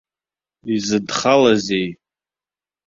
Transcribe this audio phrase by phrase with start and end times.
[0.73, 1.87] Изыдхалазеи?